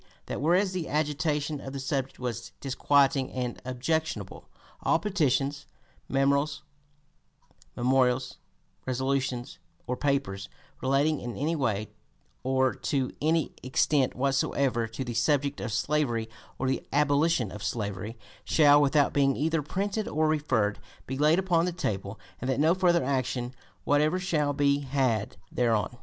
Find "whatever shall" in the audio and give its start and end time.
23.83-24.51